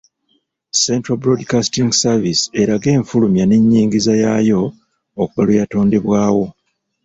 Central 0.85 1.15
Broadcasting 1.23 1.89
Service 2.03 2.41
erage 2.61 2.89
enfulumya 2.97 3.43
n’ennyingiza 3.45 4.13
yaayo 4.23 4.61
okuva 5.21 5.41
lwe 5.45 5.57
yatondebwawo. 5.59 6.45